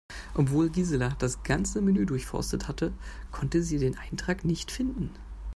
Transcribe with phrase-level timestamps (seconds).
[0.33, 2.91] Obwohl Gisela das ganze Menü durchforstet hatte,
[3.31, 5.11] konnte sie den Eintrag nicht finden.